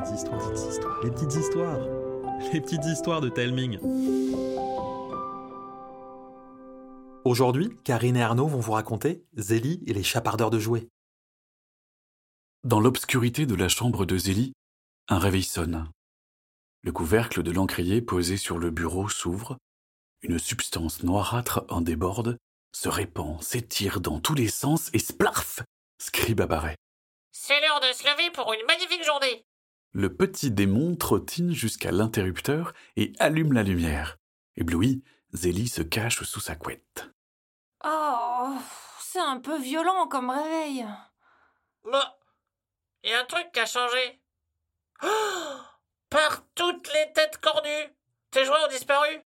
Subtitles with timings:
[0.00, 1.78] petites histoires, les petites histoires, les petites histoires,
[2.52, 3.78] les petites histoires de Telming.
[7.24, 10.88] Aujourd'hui, Karine et Arnaud vont vous raconter Zélie et les chapardeurs de jouets.
[12.64, 14.52] Dans l'obscurité de la chambre de Zélie,
[15.08, 15.90] un réveil sonne.
[16.82, 19.58] Le couvercle de l'encrier posé sur le bureau s'ouvre,
[20.22, 22.38] une substance noirâtre en déborde,
[22.72, 25.60] se répand, s'étire dans tous les sens et splarf
[25.98, 26.76] Scribe apparaît.
[27.32, 29.44] C'est l'heure de se lever pour une magnifique journée.
[29.92, 34.18] Le petit démon trottine jusqu'à l'interrupteur et allume la lumière.
[34.56, 37.10] Ébloui, Zélie se cache sous sa couette.
[37.84, 38.54] Oh,
[39.00, 40.86] c'est un peu violent comme réveil.
[41.90, 42.18] Bah,
[43.02, 44.20] y a un truc qui a changé.
[45.02, 45.56] Oh,
[46.08, 47.94] par toutes les têtes cornues,
[48.30, 49.20] tes jouets ont disparu.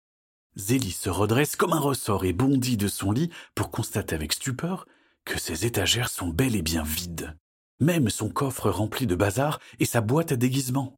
[0.55, 4.85] Zélie se redresse comme un ressort et bondit de son lit pour constater avec stupeur
[5.25, 7.35] que ses étagères sont bel et bien vides.
[7.79, 10.95] Même son coffre rempli de bazar et sa boîte à déguisement.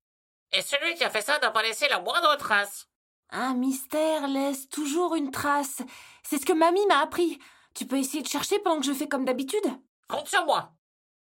[0.54, 2.88] Et celui qui a fait ça n'a pas laissé la moindre trace.
[3.32, 5.82] Un mystère laisse toujours une trace.
[6.24, 7.40] C'est ce que mamie m'a appris.
[7.74, 9.66] Tu peux essayer de chercher pendant que je fais comme d'habitude
[10.08, 10.74] Compte sur moi.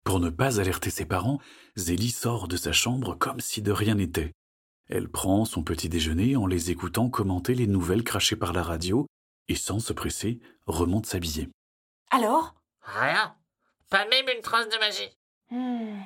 [0.05, 1.39] Pour ne pas alerter ses parents,
[1.77, 4.33] Zélie sort de sa chambre comme si de rien n'était.
[4.89, 9.07] Elle prend son petit déjeuner en les écoutant commenter les nouvelles crachées par la radio
[9.49, 11.49] et sans se presser, remonte s'habiller.
[12.11, 12.55] Alors?
[12.81, 13.37] Rien.
[13.91, 15.17] Pas même une trace de magie.
[15.53, 16.01] Hmm,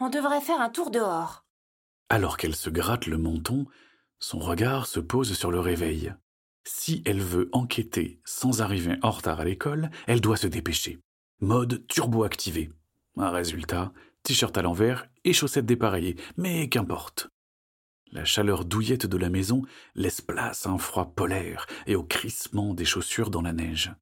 [0.00, 1.46] On devrait faire un tour dehors.
[2.10, 3.64] Alors qu'elle se gratte le menton,
[4.18, 6.12] son regard se pose sur le réveil.
[6.64, 10.98] Si elle veut enquêter sans arriver en retard à l'école, elle doit se dépêcher.
[11.40, 12.70] Mode turbo activé.
[13.16, 17.28] Un résultat, t-shirt à l'envers et chaussettes dépareillées, mais qu'importe.
[18.12, 19.62] La chaleur douillette de la maison
[19.94, 23.94] laisse place à un froid polaire et au crissement des chaussures dans la neige.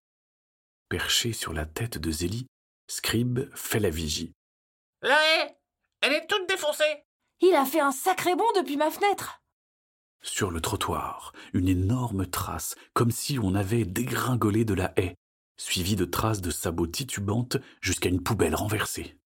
[0.89, 2.47] Perché sur la tête de Zélie,
[2.89, 4.33] Scribe fait la vigie.
[5.05, 5.55] La haie
[6.01, 7.05] Elle est toute défoncée.
[7.43, 9.43] Il a fait un sacré bond depuis ma fenêtre.
[10.23, 15.15] Sur le trottoir, une énorme trace, comme si on avait dégringolé de la haie,
[15.59, 19.19] suivie de traces de sabots titubantes jusqu'à une poubelle renversée.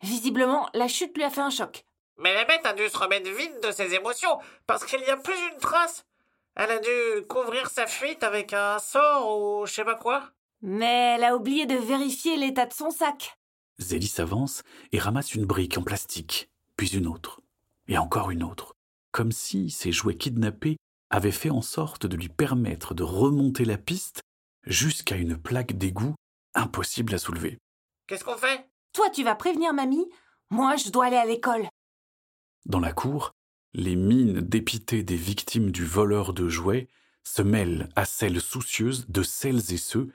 [0.00, 1.84] Visiblement, la chute lui a fait un choc.
[2.16, 5.18] Mais la bête a dû se remettre vite de ses émotions, parce qu'il n'y a
[5.18, 6.06] plus une trace.
[6.54, 10.30] Elle a dû couvrir sa fuite avec un sort ou je sais pas quoi.
[10.62, 13.36] Mais elle a oublié de vérifier l'état de son sac.
[13.78, 17.40] Zélie s'avance et ramasse une brique en plastique, puis une autre,
[17.88, 18.74] et encore une autre,
[19.12, 20.76] comme si ses jouets kidnappés
[21.10, 24.22] avaient fait en sorte de lui permettre de remonter la piste
[24.64, 26.14] jusqu'à une plaque d'égout
[26.54, 27.58] impossible à soulever.
[28.06, 28.68] Qu'est-ce qu'on fait?
[28.92, 30.08] Toi, tu vas prévenir mamie.
[30.50, 31.68] Moi, je dois aller à l'école.
[32.64, 33.32] Dans la cour,
[33.74, 36.88] les mines dépitées des victimes du voleur de jouets
[37.24, 40.12] se mêlent à celles soucieuses de celles et ceux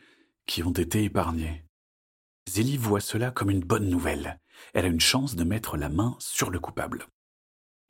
[0.48, 1.64] qui ont été épargnés.
[2.50, 4.40] Zélie voit cela comme une bonne nouvelle.
[4.74, 7.06] Elle a une chance de mettre la main sur le coupable.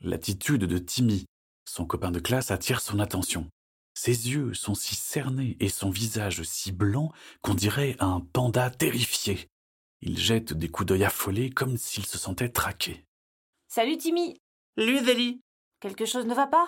[0.01, 1.25] L'attitude de Timmy,
[1.65, 3.47] son copain de classe, attire son attention.
[3.93, 9.47] Ses yeux sont si cernés et son visage si blanc qu'on dirait un panda terrifié.
[10.01, 13.05] Il jette des coups d'œil affolés comme s'il se sentait traqué.
[13.67, 14.37] Salut Timmy.
[14.77, 15.41] Lui, Zélie.
[15.79, 16.67] Quelque chose ne va pas?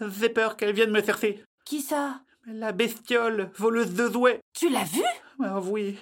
[0.00, 1.44] J'ai peur qu'elle vienne me chercher.
[1.64, 2.22] Qui ça?
[2.46, 4.40] La bestiole, voleuse de jouets.
[4.52, 5.02] Tu l'as vu
[5.42, 5.98] Ah oui,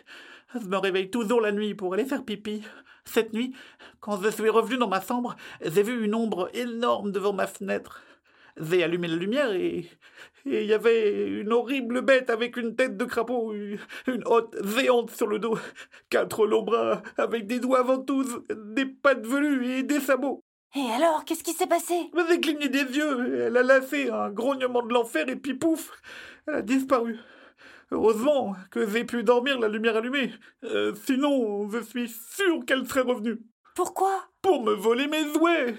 [0.61, 2.63] je me réveille toujours la nuit pour aller faire pipi.
[3.05, 3.55] Cette nuit,
[4.01, 8.03] quand je suis revenu dans ma chambre, j'ai vu une ombre énorme devant ma fenêtre.
[8.61, 9.89] J'ai allumé la lumière et
[10.47, 15.11] et il y avait une horrible bête avec une tête de crapaud, une hotte géante
[15.11, 15.59] sur le dos,
[16.11, 20.45] quatre longs bras avec des doigts ventouses, des pattes velues et des sabots.
[20.77, 21.95] Et alors, qu'est-ce qui s'est passé?
[22.29, 25.93] J'ai cligné des yeux, elle a lassé un grognement de l'enfer et puis pouf,
[26.47, 27.17] elle a disparu.
[27.91, 30.33] Heureusement que j'ai pu dormir la lumière allumée.
[30.65, 33.41] Euh, sinon, je suis sûr qu'elle serait revenue.
[33.75, 34.29] Pourquoi?
[34.43, 35.77] Pour me voler mes jouets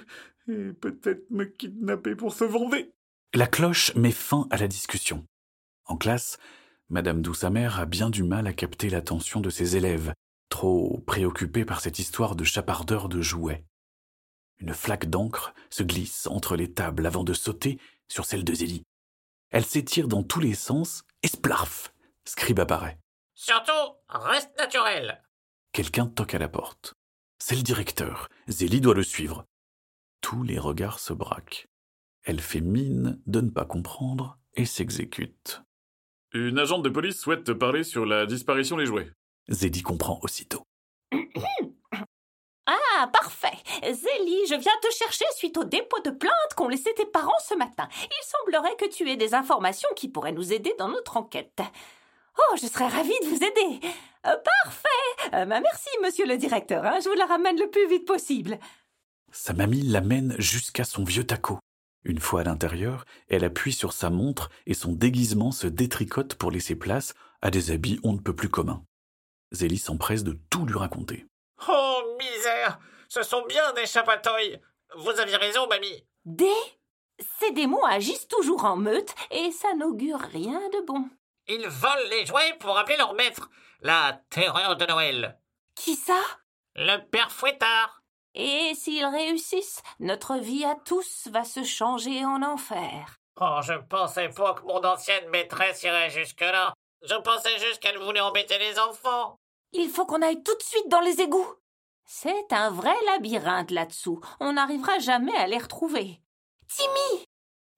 [0.48, 2.92] Et peut-être me kidnapper pour se venger.
[3.34, 5.26] La cloche met fin à la discussion.
[5.86, 6.38] En classe,
[6.90, 10.14] Madame Douce-Amère a bien du mal à capter l'attention de ses élèves,
[10.50, 13.66] trop préoccupés par cette histoire de chapardeur de jouets.
[14.60, 18.84] Une flaque d'encre se glisse entre les tables avant de sauter sur celle de Zélie.
[19.50, 21.92] Elle s'étire dans tous les sens et splarf
[22.28, 22.98] Scribe apparaît.
[23.36, 25.22] Surtout, reste naturel.
[25.72, 26.94] Quelqu'un toque à la porte.
[27.40, 28.30] C'est le directeur.
[28.48, 29.46] Zélie doit le suivre.
[30.22, 31.68] Tous les regards se braquent.
[32.24, 35.62] Elle fait mine de ne pas comprendre et s'exécute.
[36.34, 39.12] Une agente de police souhaite te parler sur la disparition des jouets.
[39.48, 40.64] Zélie comprend aussitôt.
[42.98, 43.58] Ah, parfait.
[43.84, 47.54] Zélie, je viens te chercher suite au dépôt de plainte qu'ont laissé tes parents ce
[47.54, 47.88] matin.
[48.02, 51.62] Il semblerait que tu aies des informations qui pourraient nous aider dans notre enquête.
[52.38, 53.80] Oh, je serais ravie de vous aider.
[54.28, 55.34] Euh, parfait.
[55.36, 56.84] Euh, bah, merci, monsieur le directeur.
[56.86, 57.00] hein.
[57.04, 58.60] Je vous la ramène le plus vite possible.
[59.32, 61.60] Sa mamie l'amène jusqu'à son vieux taco.
[62.04, 66.52] Une fois à l'intérieur, elle appuie sur sa montre et son déguisement se détricote pour
[66.52, 68.84] laisser place à des habits on ne peut plus communs.
[69.52, 71.26] Zélie s'empresse de tout lui raconter.
[71.68, 72.80] Oh, misère
[73.10, 74.60] Ce sont bien des chapatoïs
[74.98, 76.46] Vous aviez raison, mamie Des?
[77.40, 81.10] Ces démons agissent toujours en meute et ça n'augure rien de bon.
[81.48, 83.50] Ils volent les jouets pour appeler leur maître,
[83.82, 85.40] la terreur de Noël.
[85.76, 86.20] Qui ça?
[86.76, 88.02] Le père Fouettard.
[88.34, 93.18] Et s'ils réussissent, notre vie à tous va se changer en enfer.
[93.40, 96.74] Oh, je pensais pas que mon ancienne maîtresse irait jusque-là.
[97.02, 99.38] Je pensais juste qu'elle voulait embêter les enfants.
[99.72, 101.54] Il faut qu'on aille tout de suite dans les égouts.
[102.06, 104.22] C'est un vrai labyrinthe là-dessous.
[104.40, 106.22] On n'arrivera jamais à les retrouver.
[106.68, 107.26] Timmy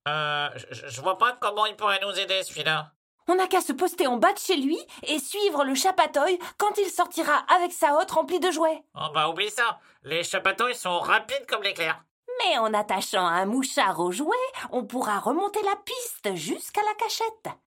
[0.08, 2.94] Euh, je, vois pas comment il pourrait nous aider, celui-là.
[3.28, 6.78] On n'a qu'à se poster en bas de chez lui et suivre le chapatoï quand
[6.78, 8.84] il sortira avec sa hotte remplie de jouets.
[8.96, 9.80] Oh bah oublie ça.
[10.04, 12.04] Les chapatoïs sont rapides comme l'éclair.
[12.40, 14.36] Mais en attachant un mouchard au jouet,
[14.72, 17.58] on pourra remonter la piste jusqu'à la cachette.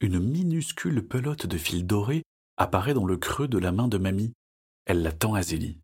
[0.00, 2.22] Une minuscule pelote de fil doré
[2.56, 4.32] apparaît dans le creux de la main de mamie.
[4.86, 5.80] Elle la tend à Zélie.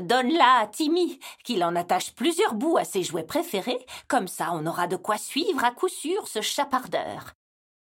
[0.00, 4.66] Donne-la à Timmy, qu'il en attache plusieurs bouts à ses jouets préférés, comme ça on
[4.66, 7.34] aura de quoi suivre à coup sûr ce chapardeur.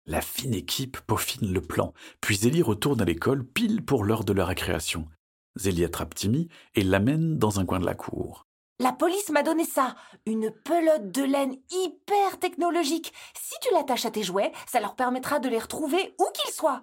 [0.10, 4.34] La fine équipe peaufine le plan, puis Zélie retourne à l'école pile pour l'heure de
[4.34, 5.08] la récréation.
[5.56, 8.48] Zélie attrape Timmy et l'amène dans un coin de la cour.
[8.80, 9.96] La police m'a donné ça,
[10.26, 13.14] une pelote de laine hyper technologique.
[13.40, 16.82] Si tu l'attaches à tes jouets, ça leur permettra de les retrouver où qu'ils soient.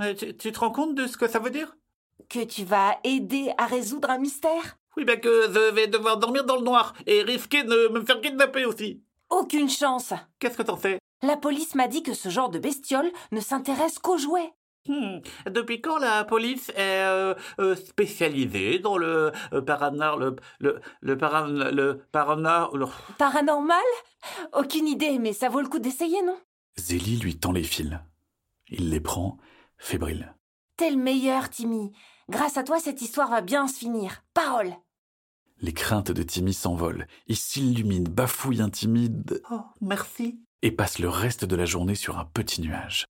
[0.00, 1.76] Euh, tu, tu te rends compte de ce que ça veut dire?
[2.30, 4.78] Que tu vas aider à résoudre un mystère?
[4.96, 8.22] Oui, ben que je vais devoir dormir dans le noir et risquer de me faire
[8.22, 9.02] kidnapper aussi.
[9.28, 10.14] Aucune chance.
[10.38, 11.01] Qu'est-ce que t'en sais?
[11.22, 14.52] La police m'a dit que ce genre de bestiole ne s'intéresse qu'aux jouets.
[14.88, 15.18] Hmm.
[15.48, 20.16] Depuis quand la police est euh, euh, spécialisée dans le euh, paranar...
[20.16, 20.34] le...
[20.58, 20.80] le...
[21.00, 21.46] le paran...
[21.46, 22.74] le paranar...
[22.76, 22.86] le-
[23.18, 23.78] Paranormal?
[24.52, 26.36] Aucune idée, mais ça vaut le coup d'essayer, non?
[26.76, 27.92] Zélie lui tend les fils.
[28.68, 29.36] Il les prend,
[29.78, 30.34] fébrile.
[30.76, 31.92] T'es le meilleur, Timmy.
[32.28, 34.24] Grâce à toi, cette histoire va bien se finir.
[34.34, 34.74] Parole
[35.60, 37.06] Les craintes de Timmy s'envolent.
[37.28, 40.40] Il s'illumine, bafouille un timide Oh, merci.
[40.62, 43.06] Et passe le reste de la journée sur un petit nuage.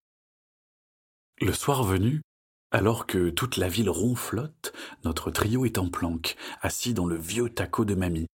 [1.40, 2.22] Le soir venu,
[2.70, 4.72] alors que toute la ville ronflotte,
[5.04, 8.26] notre trio est en planque, assis dans le vieux taco de mamie.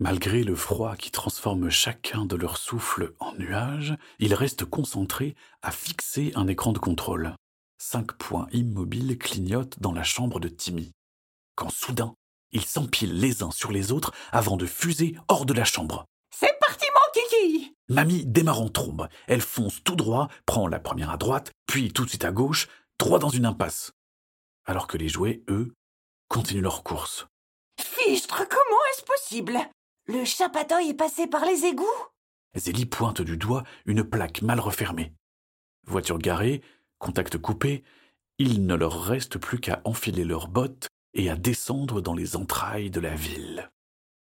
[0.00, 5.72] Malgré le froid qui transforme chacun de leurs souffles en nuages, ils restent concentrés à
[5.72, 7.34] fixer un écran de contrôle.
[7.78, 10.92] Cinq points immobiles clignotent dans la chambre de Timmy.
[11.56, 12.14] Quand soudain,
[12.52, 16.04] ils s'empilent les uns sur les autres avant de fuser hors de la chambre.
[16.32, 19.08] C'est parti, mon kiki Mamie démarre en trombe.
[19.26, 22.68] Elle fonce tout droit, prend la première à droite, puis tout de suite à gauche,
[22.98, 23.92] droit dans une impasse.
[24.66, 25.72] Alors que les jouets, eux,
[26.28, 27.26] continuent leur course.
[27.80, 29.58] Fichtre, comment est-ce possible?
[30.06, 31.86] Le chapatoï est passé par les égouts?
[32.54, 35.12] Zélie pointe du doigt une plaque mal refermée.
[35.86, 36.62] Voiture garée,
[36.98, 37.84] contact coupé,
[38.38, 42.90] il ne leur reste plus qu'à enfiler leurs bottes et à descendre dans les entrailles
[42.90, 43.70] de la ville.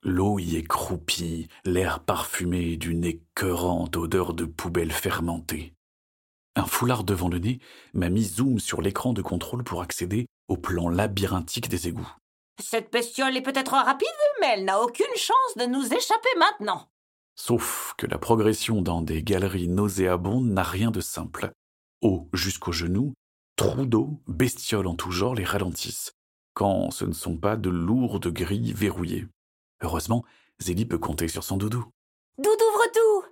[0.05, 5.75] L'eau y est croupie, l'air parfumé d'une écœurante odeur de poubelle fermentée.
[6.57, 7.61] Un foulard devant le nez,
[7.95, 12.13] Mamie zoome sur l'écran de contrôle pour accéder au plan labyrinthique des égouts.
[12.61, 14.09] Cette bestiole est peut-être rapide,
[14.41, 16.89] mais elle n'a aucune chance de nous échapper maintenant.
[17.37, 21.53] Sauf que la progression dans des galeries nauséabondes n'a rien de simple.
[22.03, 23.15] Eau jusqu'aux genoux,
[23.55, 26.13] trous d'eau, bestioles en tout genre les ralentissent,
[26.55, 29.29] quand ce ne sont pas de lourdes grilles verrouillées.
[29.83, 30.25] Heureusement,
[30.61, 31.85] Zélie peut compter sur son doudou.
[32.39, 33.29] Doudou ouvre tout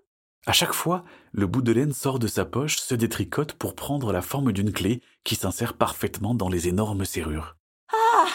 [0.46, 4.12] À chaque fois, le bout de laine sort de sa poche, se détricote pour prendre
[4.12, 7.56] la forme d'une clé qui s'insère parfaitement dans les énormes serrures.
[7.92, 8.26] Ah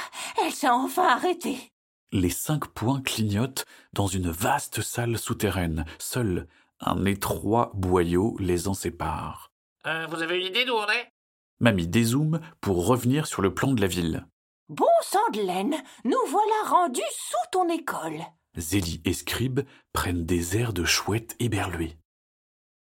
[0.43, 1.71] Elle s'est enfin arrêtée.
[2.11, 5.85] Les cinq points clignotent dans une vaste salle souterraine.
[5.99, 6.47] Seul
[6.79, 9.51] un étroit boyau les en sépare.
[9.85, 11.11] Euh, vous avez une idée d'où on est?
[11.59, 14.27] Mamie dézoome pour revenir sur le plan de la ville.
[14.69, 18.19] Bon sang de laine, nous voilà rendus sous ton école.
[18.57, 19.59] Zélie et Scribe
[19.93, 21.99] prennent des airs de chouette éberlués.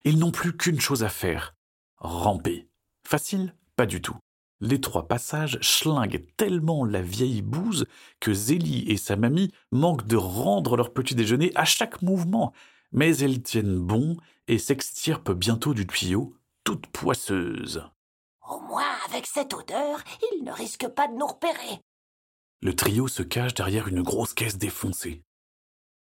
[0.02, 1.54] Ils n'ont plus qu'une chose à faire
[1.98, 2.68] ramper.
[3.06, 4.16] Facile Pas du tout.
[4.60, 7.86] Les trois passages schlinguent tellement la vieille bouse
[8.18, 12.52] que Zélie et sa mamie manquent de rendre leur petit déjeuner à chaque mouvement,
[12.90, 14.16] mais elles tiennent bon
[14.48, 17.88] et s'extirpent bientôt du tuyau, toutes poisseuses.
[18.48, 20.02] Au moins, avec cette odeur,
[20.32, 21.80] il ne risque pas de nous repérer.
[22.62, 25.22] Le trio se cache derrière une grosse caisse défoncée.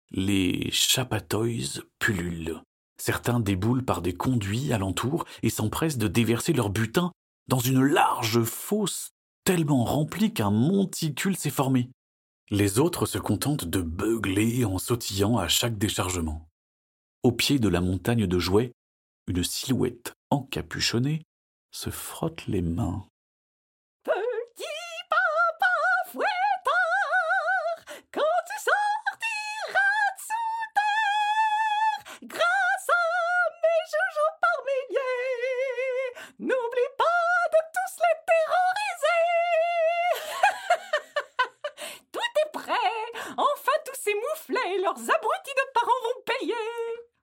[0.09, 2.63] Les chapatoys pullulent.
[2.97, 7.11] Certains déboulent par des conduits alentour et s'empressent de déverser leur butin
[7.47, 9.11] dans une large fosse
[9.43, 11.89] tellement remplie qu'un monticule s'est formé.
[12.49, 16.49] Les autres se contentent de beugler en sautillant à chaque déchargement.
[17.23, 18.73] Au pied de la montagne de jouets,
[19.27, 21.21] une silhouette encapuchonnée
[21.71, 23.05] se frotte les mains.
[24.03, 24.65] Petit
[25.09, 25.73] papa
[26.11, 33.03] fouettard, quand tu sortiras de sous terre, grâce à
[33.61, 39.23] mes joujoux par milliers, n'oublie pas de tous les terroriser.
[42.11, 42.99] Tout est prêt.
[43.37, 46.65] Enfin, tous ces mouflets, leurs abrutis de parents vont payer.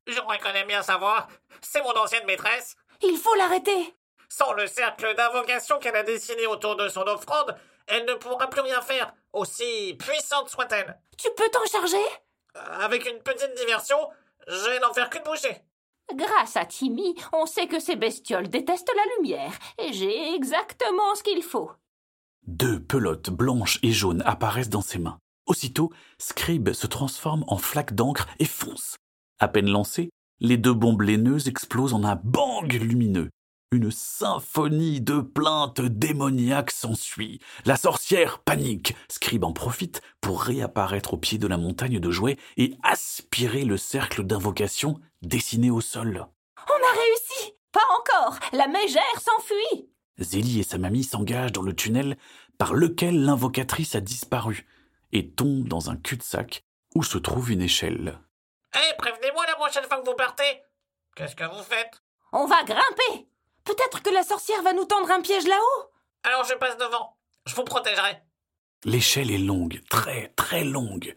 [0.06, 1.28] Je reconnais bien sa voix.
[1.60, 2.76] C'est mon ancienne maîtresse.
[3.02, 3.94] Il faut l'arrêter.
[4.48, 7.54] Sans le cercle d'invocation qu'elle a dessiné autour de son offrande,
[7.86, 10.98] elle ne pourra plus rien faire, aussi puissante soit-elle.
[11.18, 12.02] Tu peux t'en charger?
[12.56, 13.98] Euh, Avec une petite diversion,
[14.46, 15.58] je vais n'en faire qu'une bouchée.
[16.14, 21.22] Grâce à Timmy, on sait que ces bestioles détestent la lumière, et j'ai exactement ce
[21.22, 21.70] qu'il faut.
[22.46, 25.18] Deux pelotes blanches et jaunes apparaissent dans ses mains.
[25.44, 28.96] Aussitôt, Scribe se transforme en flaque d'encre et fonce.
[29.40, 30.08] À peine lancées,
[30.40, 33.28] les deux bombes laineuses explosent en un bang lumineux.
[33.70, 37.38] Une symphonie de plaintes démoniaques s'ensuit.
[37.66, 38.96] La sorcière panique.
[39.10, 43.76] Scribe en profite pour réapparaître au pied de la montagne de jouets et aspirer le
[43.76, 46.26] cercle d'invocation dessiné au sol.
[46.66, 51.76] On a réussi Pas encore La mégère s'enfuit Zélie et sa mamie s'engagent dans le
[51.76, 52.16] tunnel
[52.56, 54.66] par lequel l'invocatrice a disparu
[55.12, 58.18] et tombent dans un cul-de-sac où se trouve une échelle.
[58.74, 60.62] Eh, prévenez-moi la prochaine fois que vous partez.
[61.14, 62.02] Qu'est-ce que vous faites?
[62.32, 63.28] On va grimper
[63.90, 65.90] Peut-être que la sorcière va nous tendre un piège là-haut
[66.24, 67.16] Alors je passe devant.
[67.46, 68.22] Je vous protégerai.
[68.84, 71.16] L'échelle est longue, très très longue.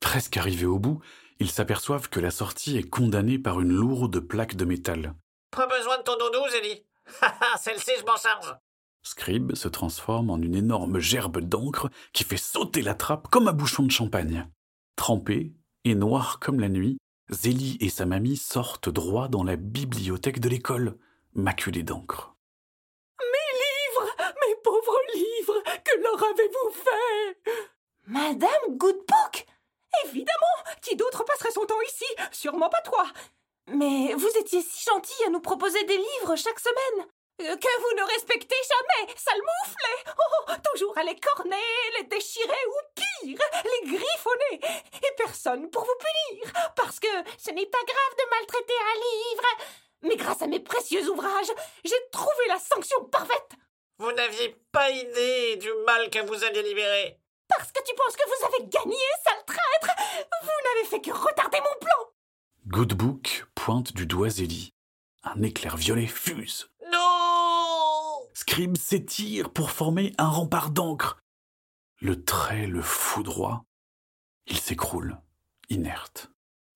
[0.00, 1.00] Presque arrivés au bout,
[1.38, 5.14] ils s'aperçoivent que la sortie est condamnée par une lourde plaque de métal.
[5.50, 6.84] Pas besoin de ton doudou, Zélie.
[7.20, 8.56] Haha, celle-ci, je m'en charge.
[9.02, 13.52] Scribe se transforme en une énorme gerbe d'encre qui fait sauter la trappe comme un
[13.52, 14.48] bouchon de champagne.
[14.96, 15.52] Trempée
[15.84, 16.98] et noire comme la nuit,
[17.30, 20.98] Zélie et sa mamie sortent droit dans la bibliothèque de l'école,
[21.34, 22.34] maculée d'encre.
[23.20, 24.10] Livres
[24.46, 27.52] Mes pauvres livres Que leur avez-vous fait?
[28.06, 29.46] Madame Goodbook?
[30.06, 32.06] Évidemment Qui d'autre passerait son temps ici?
[32.32, 33.04] Sûrement pas toi.
[33.66, 37.06] Mais vous étiez si gentil à nous proposer des livres chaque semaine.
[37.42, 40.14] Euh, Que vous ne respectez jamais, sale mouflet!
[40.18, 41.58] Oh, toujours à les corner,
[41.98, 44.60] les déchirer ou pire, les griffonner.
[45.02, 47.08] Et personne pour vous punir Parce que
[47.38, 49.48] ce n'est pas grave de maltraiter un livre
[50.02, 51.52] Mais grâce à mes précieux ouvrages,
[51.84, 53.52] j'ai trouvé la sanction parfaite
[53.98, 57.18] Vous n'aviez pas idée du mal que vous alliez libérer.
[57.48, 59.94] Parce que tu penses que vous avez gagné, sale traître
[60.42, 62.10] Vous n'avez fait que retarder mon plan
[62.66, 64.72] Goodbook pointe du doigt Zélie.
[65.22, 66.70] Un éclair violet fuse.
[66.90, 71.18] Non Scribe s'étire pour former un rempart d'encre.
[72.00, 73.64] Le trait le foudroie.
[74.46, 75.18] Il s'écroule,
[75.68, 76.30] inerte.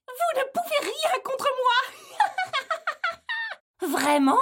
[0.06, 2.13] Vous ne pouvez rien contre moi
[3.90, 4.38] Vraiment?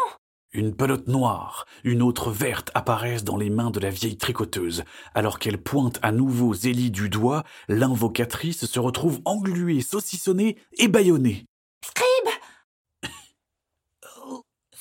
[0.52, 4.84] Une pelote noire, une autre verte apparaissent dans les mains de la vieille tricoteuse.
[5.14, 11.46] Alors qu'elle pointe à nouveau Zélie du doigt, l'invocatrice se retrouve engluée, saucissonnée et bâillonnée.
[11.84, 12.34] Scribe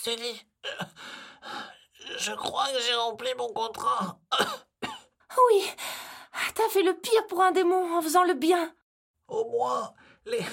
[0.03, 0.86] Zélie, euh,
[2.18, 4.20] je crois que j'ai rempli mon contrat.
[4.84, 5.63] Oui,
[6.53, 8.74] t'as fait le pire pour un démon en faisant le bien.
[9.30, 9.94] Au moins,
[10.25, 10.44] les...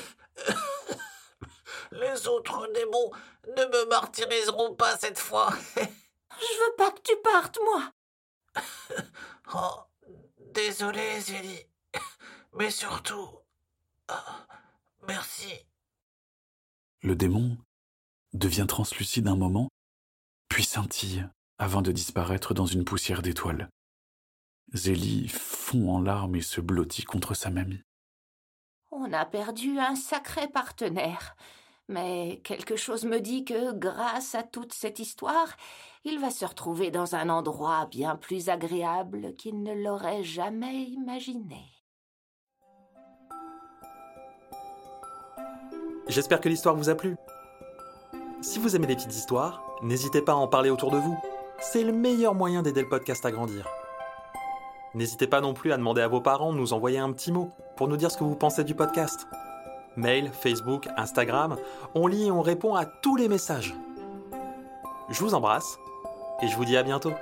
[1.92, 3.10] les autres démons
[3.56, 5.50] ne me martyriseront pas cette fois.
[5.76, 7.92] Je veux pas que tu partes, moi.
[9.54, 9.80] Oh,
[10.52, 11.64] désolé, Zélie.
[12.52, 13.30] Mais surtout...
[14.08, 14.46] ah,
[15.06, 15.50] merci.
[17.00, 17.56] Le démon
[18.34, 19.70] devient translucide un moment,
[20.48, 21.26] puis scintille
[21.58, 23.70] avant de disparaître dans une poussière d'étoiles.
[24.74, 27.82] Zélie fond en larmes et se blottit contre sa mamie.
[28.90, 31.36] On a perdu un sacré partenaire.
[31.88, 35.56] Mais quelque chose me dit que, grâce à toute cette histoire,
[36.04, 41.64] il va se retrouver dans un endroit bien plus agréable qu'il ne l'aurait jamais imaginé.
[46.08, 47.16] J'espère que l'histoire vous a plu.
[48.42, 51.16] Si vous aimez les petites histoires, n'hésitez pas à en parler autour de vous.
[51.58, 53.66] C'est le meilleur moyen d'aider le podcast à grandir.
[54.94, 57.50] N'hésitez pas non plus à demander à vos parents de nous envoyer un petit mot
[57.76, 59.26] pour nous dire ce que vous pensez du podcast.
[59.98, 61.56] Mail, Facebook, Instagram,
[61.94, 63.74] on lit et on répond à tous les messages.
[65.10, 65.78] Je vous embrasse
[66.42, 67.12] et je vous dis à bientôt.